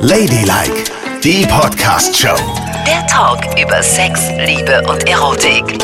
[0.00, 0.84] Ladylike,
[1.22, 2.36] die Podcast-Show.
[2.86, 5.78] Der Talk über Sex, Liebe und Erotik.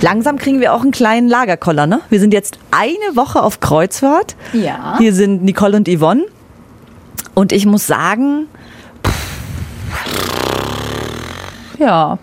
[0.00, 2.00] Langsam kriegen wir auch einen kleinen Lagerkoller, ne?
[2.08, 4.36] Wir sind jetzt eine Woche auf Kreuzfahrt.
[4.52, 4.96] Ja.
[4.98, 6.24] Hier sind Nicole und Yvonne.
[7.34, 8.46] Und ich muss sagen,
[11.78, 12.18] Ja.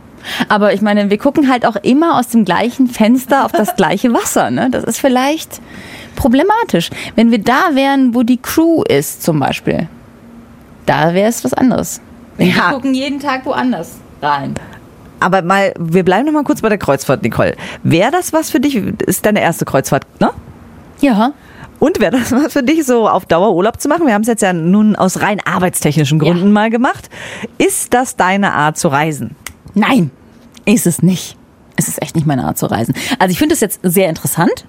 [0.48, 4.14] Aber ich meine, wir gucken halt auch immer aus dem gleichen Fenster auf das gleiche
[4.14, 4.52] Wasser.
[4.52, 4.70] Ne?
[4.72, 5.60] Das ist vielleicht
[6.16, 6.90] problematisch.
[7.16, 9.90] Wenn wir da wären, wo die Crew ist zum Beispiel,
[10.86, 12.02] da wäre es was anderes.
[12.38, 12.72] Wir Ja.
[12.72, 14.56] gucken jeden Tag woanders rein.
[15.20, 17.56] aber mal, wir bleiben noch mal kurz bei der Kreuzfahrt, Nicole.
[17.84, 18.76] Wäre das was für dich?
[18.76, 20.32] Ist deine erste Kreuzfahrt, ne?
[21.00, 21.34] Ja.
[21.80, 24.06] Und wäre das was für dich, so auf Dauer Urlaub zu machen?
[24.08, 26.52] Wir haben es jetzt ja nun aus rein arbeitstechnischen Gründen Ja.
[26.54, 27.10] mal gemacht.
[27.58, 29.36] Ist das deine Art zu reisen?
[29.74, 30.12] Nein,
[30.66, 31.38] ist es nicht.
[31.76, 32.94] Es ist echt nicht meine Art zu reisen.
[33.20, 34.66] Also ich finde es jetzt sehr interessant.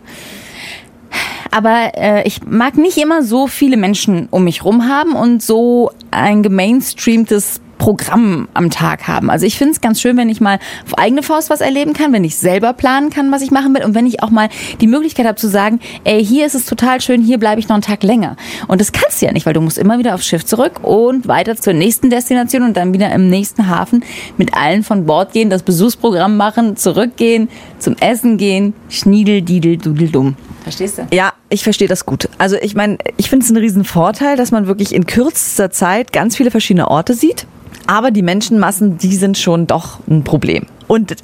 [1.54, 5.92] Aber äh, ich mag nicht immer so viele Menschen um mich rum haben und so
[6.10, 9.30] ein gemainstreamtes Programm am Tag haben.
[9.30, 12.12] Also ich finde es ganz schön, wenn ich mal auf eigene Faust was erleben kann,
[12.12, 14.48] wenn ich selber planen kann, was ich machen will und wenn ich auch mal
[14.80, 17.76] die Möglichkeit habe zu sagen, ey, hier ist es total schön, hier bleibe ich noch
[17.76, 18.34] einen Tag länger.
[18.66, 21.28] Und das kannst du ja nicht, weil du musst immer wieder aufs Schiff zurück und
[21.28, 24.02] weiter zur nächsten Destination und dann wieder im nächsten Hafen
[24.38, 30.08] mit allen von Bord gehen, das Besuchsprogramm machen, zurückgehen, zum Essen gehen, schniedel, didel, dudel,
[30.08, 30.36] dumm.
[30.64, 31.06] Verstehst du?
[31.12, 32.28] Ja, ich verstehe das gut.
[32.38, 36.12] Also ich meine, ich finde es einen riesen Vorteil, dass man wirklich in kürzester Zeit
[36.12, 37.46] ganz viele verschiedene Orte sieht.
[37.86, 40.66] Aber die Menschenmassen, die sind schon doch ein Problem.
[40.88, 41.16] Und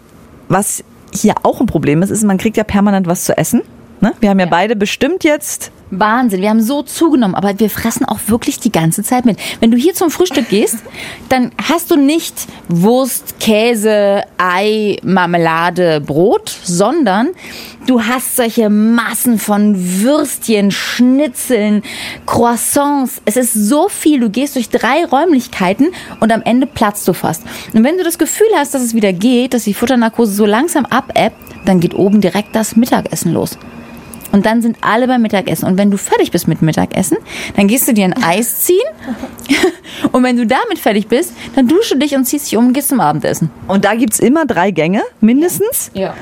[0.49, 3.63] was hier auch ein Problem ist, ist, man kriegt ja permanent was zu essen.
[4.03, 4.13] Ne?
[4.21, 8.21] Wir haben ja, beide bestimmt jetzt Wahnsinn, wir haben so zugenommen, aber wir fressen auch
[8.27, 9.39] wirklich die ganze Zeit mit.
[9.61, 10.79] Wenn du hier zum Frühstück gehst,
[11.29, 17.31] dann hast du nicht Wurst, Käse, Ei, Marmelade, Brot, sondern
[17.87, 21.83] du hast solche Massen von Würstchen, Schnitzeln,
[22.27, 23.21] Croissants.
[23.25, 25.89] Es ist so viel, du gehst durch drei Räumlichkeiten
[26.21, 27.43] und am Ende platzt du fast.
[27.73, 30.87] Und wenn du das Gefühl hast, dass es wieder geht, dass die Futternarkose so langsam
[30.87, 33.59] abebbt, dann geht oben direkt das Mittagessen los.
[34.33, 35.67] Und dann sind alle beim Mittagessen.
[35.67, 37.19] Und wenn du fertig bist mit Mittagessen,
[37.57, 38.79] dann gehst du dir ein Eis ziehen.
[40.13, 42.89] und wenn du damit fertig bist, dann dusche dich und ziehst dich um und gehst
[42.89, 43.51] zum Abendessen.
[43.67, 46.15] Und da gibt's immer drei Gänge, mindestens, Ja.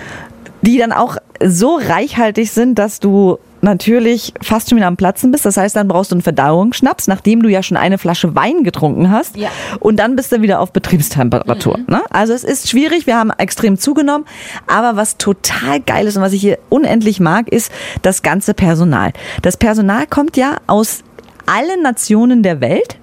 [0.62, 5.44] die dann auch so reichhaltig sind, dass du natürlich fast schon wieder am Platzen bist.
[5.44, 9.10] Das heißt, dann brauchst du einen Verdauungsschnaps, nachdem du ja schon eine Flasche Wein getrunken
[9.10, 9.36] hast.
[9.36, 9.48] Ja.
[9.80, 11.78] Und dann bist du wieder auf Betriebstemperatur.
[11.86, 12.02] Ne?
[12.10, 14.26] Also es ist schwierig, wir haben extrem zugenommen.
[14.66, 19.12] Aber was total geil ist und was ich hier unendlich mag, ist das ganze Personal.
[19.42, 21.02] Das Personal kommt ja aus
[21.46, 22.98] allen Nationen der Welt.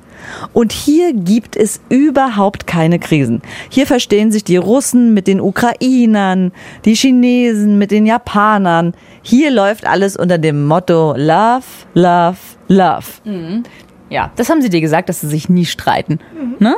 [0.53, 3.41] Und hier gibt es überhaupt keine Krisen.
[3.69, 6.51] Hier verstehen sich die Russen mit den Ukrainern,
[6.85, 8.93] die Chinesen mit den Japanern.
[9.21, 11.63] Hier läuft alles unter dem Motto Love,
[11.93, 12.37] Love,
[12.67, 13.05] Love.
[14.09, 16.19] Ja, das haben sie dir gesagt, dass sie sich nie streiten.
[16.59, 16.75] Ne?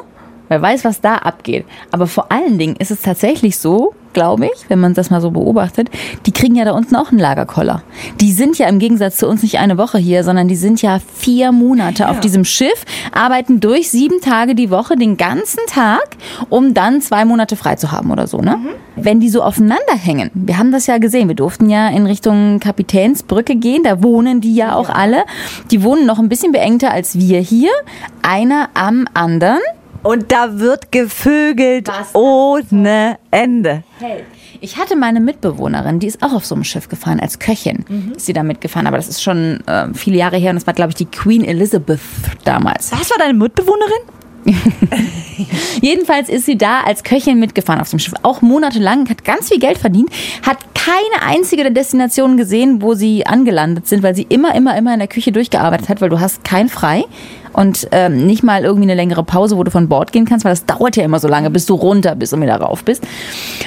[0.50, 1.66] Wer weiß, was da abgeht.
[1.92, 5.30] Aber vor allen Dingen ist es tatsächlich so, glaube ich, wenn man das mal so
[5.30, 5.90] beobachtet,
[6.26, 7.84] die kriegen ja da unten auch einen Lagerkoller.
[8.20, 11.00] Die sind ja im Gegensatz zu uns nicht eine Woche hier, sondern die sind ja
[11.18, 16.18] vier Monate auf diesem Schiff, arbeiten durch sieben Tage die Woche den ganzen Tag,
[16.50, 18.58] um dann zwei Monate frei zu haben oder so, ne?
[18.96, 22.60] Wenn die so aufeinander hängen, wir haben das ja gesehen, wir durften ja in Richtung
[22.60, 25.26] Kapitänsbrücke gehen, da wohnen die ja auch alle.
[25.70, 27.70] Die wohnen noch ein bisschen beengter als wir hier,
[28.24, 29.60] einer am anderen.
[30.04, 32.14] Und da wird gevögelt Was?
[32.16, 33.84] ohne Ende.
[34.62, 37.86] Ich hatte meine Mitbewohnerin, die ist auch auf so einem Schiff gefahren, als Köchin
[38.16, 40.74] ist sie da mitgefahren, aber das ist schon äh, viele Jahre her und das war,
[40.74, 42.00] glaube ich, die Queen Elizabeth
[42.44, 42.92] damals.
[42.92, 44.02] Was war deine Mitbewohnerin?
[45.82, 49.60] Jedenfalls ist sie da als Köchin mitgefahren auf dem Schiff, auch monatelang, hat ganz viel
[49.60, 50.10] Geld verdient,
[50.42, 54.94] hat keine einzige der Destinationen gesehen, wo sie angelandet sind, weil sie immer, immer, immer
[54.94, 57.04] in der Küche durchgearbeitet hat, weil du hast kein Frei
[57.58, 60.52] und ähm, nicht mal irgendwie eine längere Pause, wo du von Bord gehen kannst, weil
[60.52, 63.04] das dauert ja immer so lange, bis du runter bist und wieder rauf bist.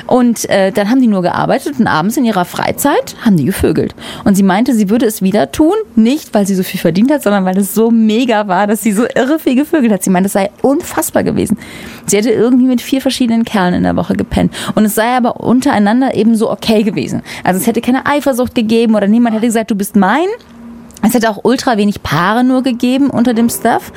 [0.06, 3.96] Und äh, dann haben die nur gearbeitet und abends in ihrer Freizeit haben die gevögelt.
[4.24, 7.24] Und sie meinte, sie würde es wieder tun, nicht weil sie so viel verdient hat,
[7.24, 10.04] sondern weil es so mega war, dass sie so irre viel gevögelt hat.
[10.04, 11.58] Sie meinte, es sei unfassbar gewesen.
[12.06, 14.54] Sie hätte irgendwie mit vier verschiedenen Kerlen in der Woche gepennt.
[14.76, 17.22] Und es sei aber untereinander eben so okay gewesen.
[17.42, 20.28] Also es hätte keine Eifersucht gegeben oder niemand hätte gesagt, du bist mein.
[21.02, 23.92] Es hätte auch ultra wenig Paare nur gegeben unter dem Stuff,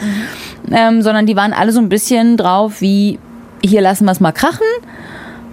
[0.72, 3.20] ähm, sondern die waren alle so ein bisschen drauf wie,
[3.64, 4.66] hier lassen wir es mal krachen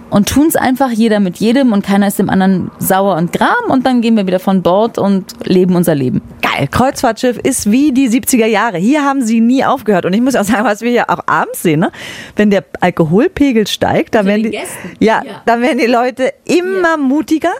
[0.09, 3.69] und tun es einfach jeder mit jedem und keiner ist dem anderen sauer und gram
[3.69, 6.21] und dann gehen wir wieder von Bord und leben unser Leben.
[6.41, 8.77] Geil, Kreuzfahrtschiff ist wie die 70er Jahre.
[8.77, 10.05] Hier haben sie nie aufgehört.
[10.05, 11.91] Und ich muss auch sagen, was wir ja auch abends sehen, ne?
[12.35, 15.41] wenn der Alkoholpegel steigt, da werden den die, ja, Ja.
[15.45, 17.51] dann werden die Leute immer mutiger.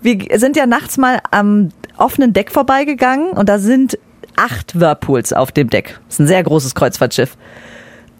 [0.00, 3.98] Wir sind ja nachts mal am offenen Deck vorbeigegangen und da sind
[4.36, 5.98] acht Whirlpools auf dem Deck.
[6.06, 7.36] Das ist ein sehr großes Kreuzfahrtschiff.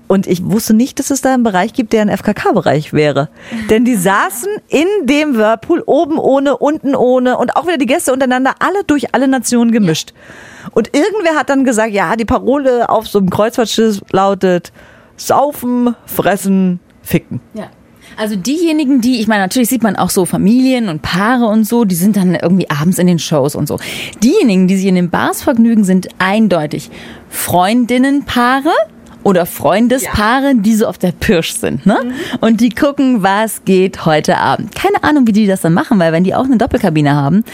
[0.09, 3.29] Und ich wusste nicht, dass es da einen Bereich gibt, der ein FKK-Bereich wäre.
[3.71, 8.13] Denn die saßen in dem Whirlpool oben ohne, unten ohne und auch wieder die Gäste
[8.13, 10.15] untereinander, alle durch alle Nationen gemischt.
[10.73, 14.73] Und irgendwer hat dann gesagt, ja, die Parole auf so einem Kreuzfahrtschiff lautet
[15.17, 17.41] Saufen, Fressen, Ficken.
[17.55, 17.71] Ja.
[18.17, 21.85] Also diejenigen, die, ich meine, natürlich sieht man auch so Familien und Paare und so,
[21.85, 23.79] die sind dann irgendwie abends in den Shows und so.
[24.23, 26.91] Diejenigen, die sich in den Bars vergnügen, sind eindeutig
[27.29, 28.73] Freundinnenpaare
[29.25, 31.99] oder Freundespaare, die so auf der Pirsch sind, ne?
[32.41, 34.75] Und die gucken, was geht heute Abend.
[34.75, 37.45] Keine Ahnung, wie die das dann machen, weil wenn die auch eine Doppelkabine haben,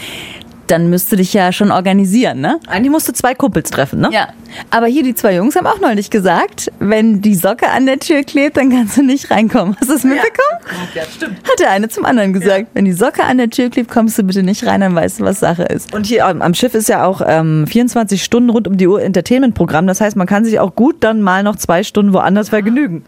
[0.67, 2.61] dann müsst du dich ja schon organisieren, ne?
[2.67, 4.11] Eigentlich musst du zwei Kumpels treffen, ne?
[4.13, 4.29] Ja.
[4.71, 8.23] Aber hier die zwei Jungs haben auch neulich gesagt, wenn die Socke an der Tür
[8.23, 9.77] klebt, dann kannst du nicht reinkommen.
[9.81, 10.61] Hast du es mitbekommen?
[10.95, 11.39] Ja, stimmt.
[11.39, 12.69] Hat der eine zum anderen gesagt.
[12.75, 15.25] Wenn die Socke an der Tür klebt, kommst du bitte nicht rein, dann weißt du,
[15.25, 15.93] was Sache ist.
[15.93, 19.03] Und hier am am Schiff ist ja auch ähm, 24 Stunden rund um die Uhr
[19.03, 19.87] Entertainment-Programm.
[19.87, 23.05] Das heißt, man kann sich auch gut dann mal noch zwei Stunden woanders vergnügen.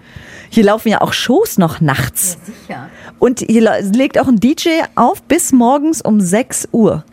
[0.51, 2.39] Hier laufen ja auch Shows noch nachts.
[2.45, 2.89] sicher.
[3.19, 7.05] Und hier legt auch ein DJ auf bis morgens um 6 Uhr.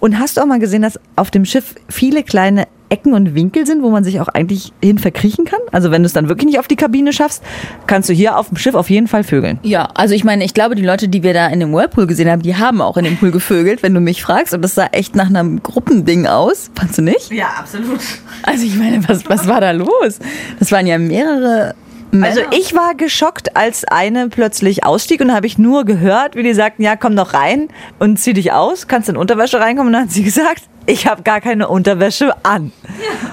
[0.00, 3.66] Und hast du auch mal gesehen, dass auf dem Schiff viele kleine Ecken und Winkel
[3.66, 5.60] sind, wo man sich auch eigentlich hin verkriechen kann?
[5.72, 7.42] Also wenn du es dann wirklich nicht auf die Kabine schaffst,
[7.86, 9.58] kannst du hier auf dem Schiff auf jeden Fall vögeln.
[9.62, 12.30] Ja, also ich meine, ich glaube, die Leute, die wir da in dem Whirlpool gesehen
[12.30, 14.52] haben, die haben auch in dem Pool gevögelt, wenn du mich fragst.
[14.52, 16.70] Und das sah echt nach einem Gruppending aus.
[16.74, 17.32] Fandst du nicht?
[17.32, 18.00] Ja, absolut.
[18.42, 20.18] Also ich meine, was, was war da los?
[20.58, 21.74] Das waren ja mehrere
[22.12, 22.26] Männer.
[22.26, 26.54] Also ich war geschockt, als eine plötzlich ausstieg und habe ich nur gehört, wie die
[26.54, 27.68] sagten, ja, komm doch rein
[27.98, 29.88] und zieh dich aus, kannst in Unterwäsche reinkommen.
[29.88, 32.72] Und dann hat sie gesagt, ich habe gar keine Unterwäsche an.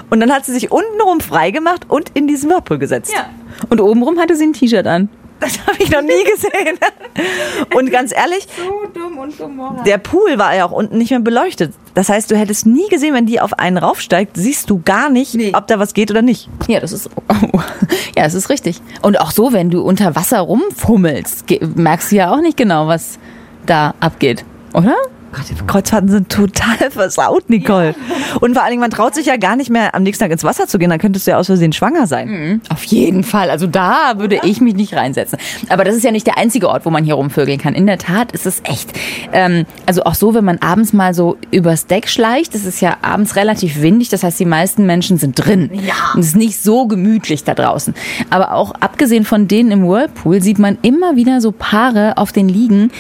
[0.09, 3.13] Und dann hat sie sich untenrum freigemacht und in diesen Whirlpool gesetzt.
[3.13, 3.29] ja.
[3.69, 5.09] Und obenrum hatte sie ein T-Shirt an.
[5.39, 6.77] Das habe ich noch nie gesehen.
[7.75, 9.83] Und ganz ehrlich, So dumm und Gomorra.
[9.83, 11.74] der Pool war ja auch unten nicht mehr beleuchtet.
[11.94, 15.36] Das heißt, du hättest nie gesehen, wenn die auf einen raufsteigt, siehst du gar nicht,
[15.36, 15.51] Nee.
[15.56, 16.50] ob da was geht oder nicht.
[16.68, 17.09] Ja, das ist
[18.15, 18.81] ja, das ist richtig.
[19.01, 21.45] Und auch so, wenn du unter Wasser rumfummelst,
[21.75, 23.18] merkst du ja auch nicht genau, was
[23.65, 24.44] da abgeht,
[24.74, 24.95] oder?
[25.31, 27.93] Gott, die Kreuzfahrten sind total versaut, Nicole.
[28.39, 30.43] Und vor allen Dingen, man traut sich ja gar nicht mehr am nächsten Tag ins
[30.43, 32.61] Wasser zu gehen, dann könntest du ja aus Versehen schwanger sein.
[32.69, 33.49] Auf jeden Fall.
[33.49, 35.37] Also da würde ich mich nicht reinsetzen.
[35.69, 37.75] Aber das ist ja nicht der einzige Ort, wo man hier rumvögeln kann.
[37.75, 38.91] In der Tat ist es echt.
[39.31, 42.97] Ähm, also auch so, wenn man abends mal so übers Deck schleicht, es ist ja
[43.01, 44.09] abends relativ windig.
[44.09, 45.69] Das heißt, die meisten Menschen sind drin.
[45.73, 45.93] Ja.
[46.13, 47.93] Und es ist nicht so gemütlich da draußen.
[48.29, 52.49] Aber auch abgesehen von denen im Whirlpool sieht man immer wieder so Paare auf den
[52.49, 52.91] Liegen,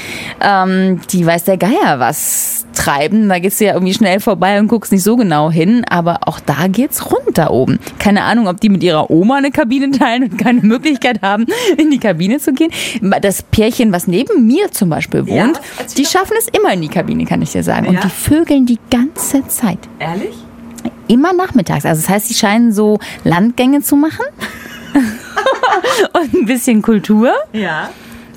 [0.41, 2.18] ähm, die weiß der Geier was
[2.73, 3.27] treiben.
[3.29, 5.83] Da gehst du ja irgendwie schnell vorbei und guckst nicht so genau hin.
[5.89, 7.79] Aber auch da geht's rund da oben.
[7.99, 11.45] Keine Ahnung, ob die mit ihrer Oma eine Kabine teilen und keine Möglichkeit haben,
[11.77, 12.71] in die Kabine zu gehen.
[13.21, 16.11] Das Pärchen, was neben mir zum Beispiel Ja, wohnt, erzähl die doch.
[16.11, 17.85] schaffen es immer in die Kabine, kann ich dir sagen.
[17.85, 17.91] Ja.
[17.91, 19.79] Und die vögeln die ganze Zeit.
[19.99, 20.35] Ehrlich?
[21.07, 21.85] Immer nachmittags.
[21.85, 24.25] Also das heißt, sie scheinen so Landgänge zu machen.
[26.13, 27.31] und ein bisschen Kultur.
[27.53, 27.89] Ja.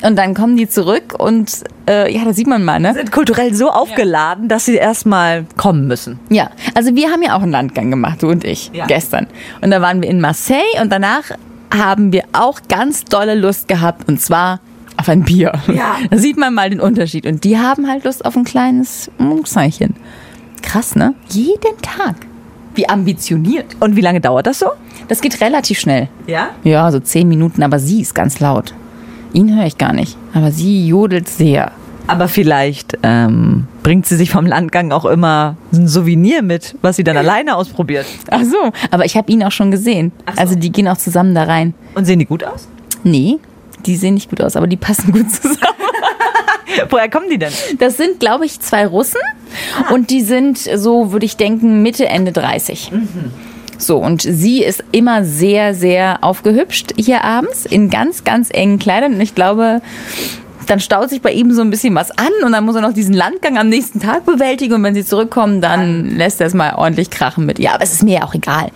[0.02, 2.92] Und dann kommen die zurück und äh, ja, da sieht man mal, ne?
[2.94, 6.18] Sind kulturell so aufgeladen, dass sie erstmal kommen müssen.
[6.28, 8.86] Ja, also wir haben ja auch einen Landgang gemacht, du und ich, Ja.
[8.86, 9.26] gestern.
[9.60, 11.30] Und da waren wir in Marseille und danach
[11.72, 14.60] haben wir auch ganz dolle Lust gehabt und zwar
[14.96, 15.52] auf ein Bier.
[15.68, 15.96] Ja.
[16.10, 17.24] Da sieht man mal den Unterschied.
[17.26, 19.94] Und die haben halt Lust auf ein kleines Mungsheinchen.
[20.62, 21.14] Krass, ne?
[21.30, 22.16] Jeden Tag.
[22.74, 23.66] Wie ambitioniert.
[23.80, 24.66] Und wie lange dauert das so?
[25.08, 26.08] Das geht relativ schnell.
[26.26, 26.50] Ja.
[26.64, 28.74] Ja, so zehn Minuten, aber sie ist ganz laut.
[29.32, 31.72] Ihn höre ich gar nicht, aber sie jodelt sehr.
[32.06, 37.04] Aber vielleicht ähm, bringt sie sich vom Landgang auch immer ein Souvenir mit, was sie
[37.04, 38.06] dann alleine ausprobiert.
[38.30, 40.12] Ach so, aber ich habe ihn auch schon gesehen.
[40.34, 40.40] So.
[40.40, 41.74] Also die gehen auch zusammen da rein.
[41.94, 42.68] Und sehen die gut aus?
[43.04, 43.38] Nee,
[43.86, 45.58] die sehen nicht gut aus, aber die passen gut zusammen.
[46.90, 47.52] Woher kommen die denn?
[47.78, 49.20] Das sind, glaube ich, zwei Russen
[49.92, 52.92] und die sind so, würde ich denken, Mitte, Ende 30.
[53.82, 59.14] So, und sie ist immer sehr, sehr aufgehübscht hier abends in ganz, ganz engen Kleidern.
[59.14, 59.82] Und ich glaube,
[60.68, 62.92] dann staut sich bei ihm so ein bisschen was an und dann muss er noch
[62.92, 64.74] diesen Landgang am nächsten Tag bewältigen.
[64.74, 67.58] Und wenn sie zurückkommen, dann lässt er es mal ordentlich krachen mit.
[67.58, 68.68] Ja, aber es ist mir ja auch egal.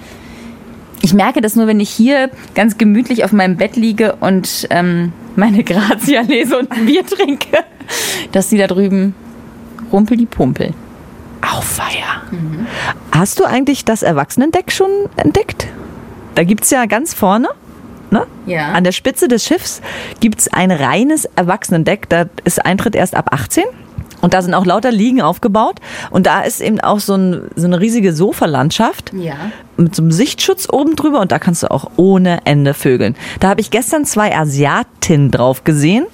[1.02, 5.12] Ich merke das nur, wenn ich hier ganz gemütlich auf meinem Bett liege und ähm,
[5.36, 7.58] meine Grazia lese und ein Bier trinke,
[8.32, 9.14] dass die da drüben
[9.92, 10.74] rumpel die Pumpel.
[11.42, 12.22] Auffeier.
[13.12, 15.66] Hast du eigentlich das Erwachsenendeck schon entdeckt?
[16.34, 17.48] Da gibt's ja ganz vorne,
[18.10, 18.26] ne?
[18.46, 18.72] Ja.
[18.72, 19.80] An der Spitze des Schiffs
[20.20, 22.08] gibt's ein reines Erwachsenendeck.
[22.08, 23.64] Da ist Eintritt erst ab 18.
[24.22, 25.76] Und da sind auch lauter Liegen aufgebaut.
[26.10, 29.34] Und da ist eben auch so, ein, so eine riesige Sofalandschaft Ja.
[29.76, 31.20] mit so einem Sichtschutz oben drüber.
[31.20, 33.14] Und da kannst du auch ohne Ende vögeln.
[33.40, 36.06] Da habe ich gestern zwei Asiatinnen drauf gesehen,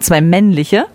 [0.00, 0.86] zwei männliche.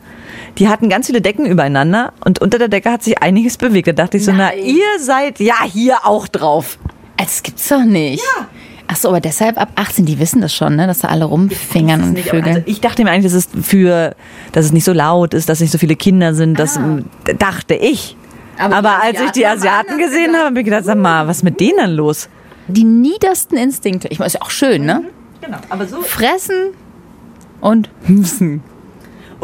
[0.57, 3.87] Die hatten ganz viele Decken übereinander und unter der Decke hat sich einiges bewegt.
[3.87, 4.53] Da dachte ich so, Nein.
[4.57, 6.77] na, ihr seid ja hier auch drauf.
[7.17, 8.23] das gibt's doch nicht.
[8.23, 8.47] Ja.
[8.87, 12.03] Ach so, aber deshalb ab 18, die wissen das schon, ne, dass da alle rumfingern
[12.03, 12.55] und Nicht, vögeln.
[12.57, 14.15] also ich dachte mir eigentlich, dass es für,
[14.51, 16.59] dass es nicht so laut ist, dass nicht so viele Kinder sind.
[16.59, 16.99] Das Ah.
[17.39, 18.15] dachte ich.
[18.59, 21.43] Aber Aber, als ich die Asiaten gesehen habe, habe ich gedacht, sag mal, was ist
[21.43, 22.29] mit denen los?
[22.67, 24.07] die niedersten Instinkte.
[24.09, 25.03] Ich meine, ist ja auch schön, ne?
[25.41, 26.01] Genau, aber so.
[26.01, 26.71] Fressen
[27.61, 28.63] und hüpfen.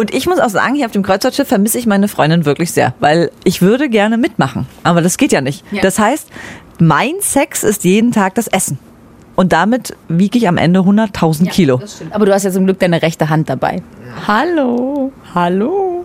[0.02, 2.96] Und ich muss auch sagen, hier auf dem Kreuzfahrtschiff vermisse ich meine Freundin wirklich sehr,
[3.00, 5.64] weil ich würde gerne mitmachen, aber das geht ja nicht.
[5.72, 5.84] Ja.
[5.84, 6.28] Das heißt,
[6.80, 8.80] mein Sex ist jeden Tag das Essen.
[9.36, 11.78] Und damit wiege ich am Ende 100.000 Kilo.
[11.78, 12.16] Das stimmt.
[12.16, 13.84] Aber du hast ja zum Glück deine rechte Hand dabei.
[14.28, 16.04] Hallo, hallo.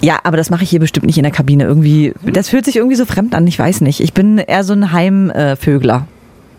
[0.00, 1.62] Ja, aber das mache ich hier bestimmt nicht in der Kabine.
[1.62, 3.46] Irgendwie, das fühlt sich irgendwie so fremd an.
[3.46, 4.00] Ich weiß nicht.
[4.00, 6.08] Ich bin eher so ein Heimvögler.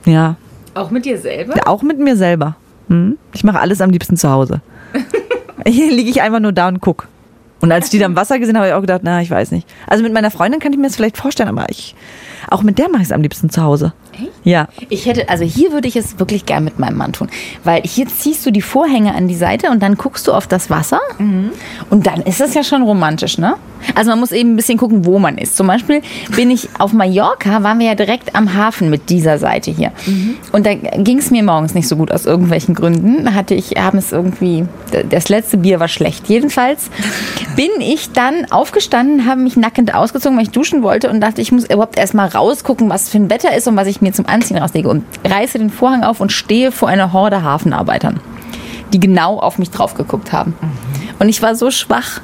[0.05, 0.37] Ja,
[0.75, 1.55] Auch mit dir selber?
[1.67, 2.55] auch mit mir selber.
[2.87, 3.17] Hm?
[3.33, 4.61] Ich mache alles am liebsten zu Hause.
[5.65, 7.07] Hier liege ich einfach nur da und guck.
[7.63, 9.51] Und als die da im Wasser gesehen haben, habe ich auch gedacht, na, ich weiß
[9.51, 9.65] nicht.
[9.87, 11.95] Also mit meiner Freundin könnte ich mir das vielleicht vorstellen, aber ich,
[12.49, 13.93] auch mit der mache ich es am liebsten zu Hause.
[14.11, 14.31] Echt?
[14.43, 14.67] Ja.
[14.89, 17.29] Ich hätte, also hier würde ich es wirklich gern mit meinem Mann tun.
[17.63, 20.69] Weil hier ziehst du die Vorhänge an die Seite und dann guckst du auf das
[20.69, 20.99] Wasser.
[21.89, 23.55] Und dann ist es ja schon romantisch, ne?
[23.95, 25.55] Also man muss eben ein bisschen gucken, wo man ist.
[25.55, 26.01] Zum Beispiel
[26.35, 29.91] bin ich auf Mallorca, waren wir ja direkt am Hafen mit dieser Seite hier.
[30.51, 33.25] Und da ging es mir morgens nicht so gut aus irgendwelchen Gründen.
[33.25, 34.65] Da hatte ich, haben es irgendwie,
[35.09, 36.27] das letzte Bier war schlecht.
[36.27, 36.89] Jedenfalls
[37.55, 41.51] bin ich dann aufgestanden, habe mich nackend ausgezogen, weil ich duschen wollte und dachte, ich
[41.51, 44.57] muss überhaupt erstmal rausgucken, was für ein Wetter ist und was ich mir zum Anziehen
[44.57, 44.89] rauslege.
[44.89, 48.19] Und reiße den Vorhang auf und stehe vor einer Horde Hafenarbeitern,
[48.91, 50.55] die genau auf mich drauf geguckt haben.
[51.19, 52.21] Und ich war so schwach.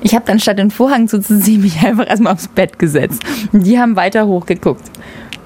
[0.00, 3.22] Ich habe dann statt den Vorhang zuzuziehen, mich einfach erstmal aufs Bett gesetzt.
[3.52, 4.90] Und die haben weiter hochgeguckt.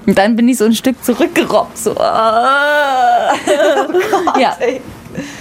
[0.05, 1.77] Und dann bin ich so ein Stück zurückgerobbt.
[1.77, 1.95] So.
[1.99, 3.33] ah.
[4.39, 4.57] ja.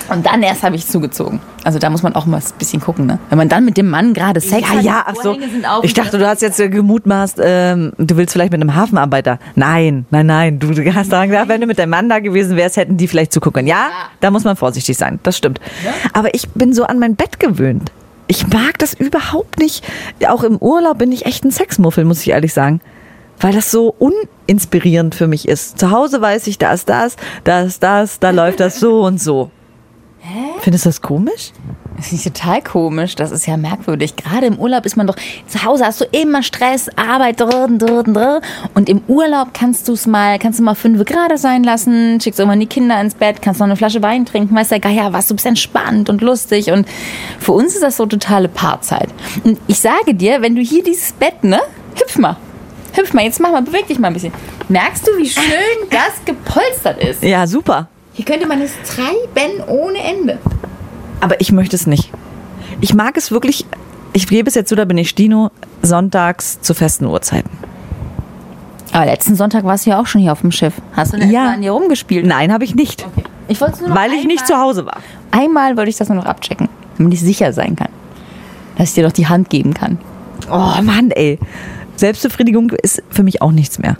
[0.08, 1.40] Und dann erst habe ich zugezogen.
[1.64, 3.18] Also da muss man auch mal ein bisschen gucken, ne?
[3.28, 5.36] Wenn man dann mit dem Mann gerade Sex Ja, hat, ja, ach so.
[5.82, 9.38] Ich dachte, du hast jetzt äh, gemutmaßt, ähm, du willst vielleicht mit einem Hafenarbeiter.
[9.54, 10.58] Nein, nein, nein.
[10.58, 13.32] Du hast daran gedacht, wenn du mit deinem Mann da gewesen wärst, hätten die vielleicht
[13.32, 13.66] zugucken.
[13.66, 13.88] Ja,
[14.20, 15.18] da muss man vorsichtig sein.
[15.22, 15.60] Das stimmt.
[16.12, 17.92] Aber ich bin so an mein Bett gewöhnt.
[18.28, 19.84] Ich mag das überhaupt nicht.
[20.26, 22.80] Auch im Urlaub bin ich echt ein Sexmuffel, muss ich ehrlich sagen.
[23.40, 25.78] Weil das so uninspirierend für mich ist.
[25.78, 29.20] Zu Hause weiß ich, da ist das, da ist das, da läuft das so und
[29.20, 29.50] so.
[30.60, 31.52] Findest du das komisch?
[31.96, 33.16] Das ist total komisch.
[33.16, 34.14] Das ist ja merkwürdig.
[34.14, 35.16] Gerade im Urlaub ist man doch,
[35.48, 38.40] zu Hause hast du immer Stress, Arbeit, drr, drr, drr.
[38.74, 42.38] und im Urlaub kannst du es mal, kannst du mal fünf Grad sein lassen, schickst
[42.38, 45.26] irgendwann die Kinder ins Bett, kannst noch eine Flasche Wein trinken, weißt der Geier was,
[45.26, 46.86] du bist entspannt und lustig und
[47.40, 49.08] für uns ist das so totale Paarzeit.
[49.44, 51.60] Und ich sage dir, wenn du hier dieses Bett, ne,
[51.96, 52.36] hüpf mal.
[52.94, 54.32] Hüpf mal, jetzt mach mal, beweg dich mal ein bisschen.
[54.68, 55.42] Merkst du, wie schön
[55.90, 57.22] das gepolstert ist?
[57.22, 57.88] Ja, super.
[58.18, 60.38] Hier könnte man es treiben ohne Ende.
[61.20, 62.10] Aber ich möchte es nicht.
[62.80, 63.64] Ich mag es wirklich,
[64.12, 67.48] ich gebe es jetzt so, da bin ich Stino, sonntags zu festen Uhrzeiten.
[68.90, 70.74] Aber letzten Sonntag warst du ja auch schon hier auf dem Schiff.
[70.96, 71.52] Hast du denn Ja.
[71.52, 72.26] an dir rumgespielt?
[72.26, 73.06] Nein, habe ich nicht.
[73.46, 74.96] Ich wollte nur noch Weil ich nicht zu Hause war.
[75.30, 77.90] Einmal wollte ich das nur noch abchecken, damit ich sicher sein kann.
[78.76, 79.96] Dass ich dir doch die Hand geben kann.
[80.50, 81.38] Oh Mann, ey.
[81.94, 83.96] Selbstbefriedigung ist für mich auch nichts mehr.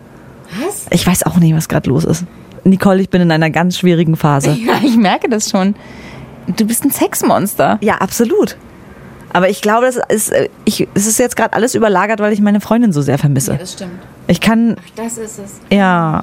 [0.67, 0.87] Was?
[0.91, 2.25] Ich weiß auch nicht, was gerade los ist.
[2.69, 4.51] Nicole, ich bin in einer ganz schwierigen Phase.
[4.53, 5.75] Ja, ich merke das schon.
[6.57, 7.79] Du bist ein Sexmonster.
[7.81, 8.57] Ja, absolut.
[9.33, 12.41] Aber ich glaube, das ist, äh, ich, es ist jetzt gerade alles überlagert, weil ich
[12.41, 13.57] meine Freundin so sehr vermisse.
[13.59, 13.93] das stimmt.
[14.27, 15.61] Ich kann, Das ist es.
[15.71, 16.23] ja,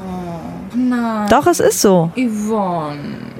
[0.76, 2.12] Nein, doch, es ist so.
[2.16, 2.98] Yvonne.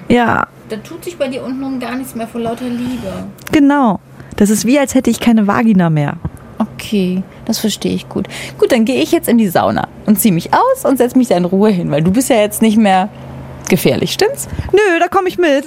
[0.10, 3.26] Ja, Da tut sich bei dir unten gar nichts mehr vor lauter Liebe.
[3.52, 4.00] genau.
[4.38, 6.18] Das ist wie, als hätte ich keine Vagina mehr.
[6.60, 8.28] Okay, das verstehe ich gut.
[8.58, 11.28] Gut, dann gehe ich jetzt in die Sauna und ziehe mich aus und setze mich
[11.28, 13.10] da in Ruhe hin, weil du bist ja jetzt nicht mehr
[13.70, 14.48] gefährlich, stimmt's?
[14.72, 15.66] Nö, da komme ich mit.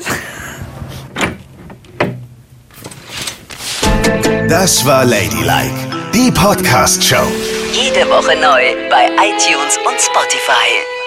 [4.48, 5.74] Das war Ladylike,
[6.14, 7.26] die Podcast-Show.
[7.72, 10.97] Jede Woche neu bei iTunes und Spotify.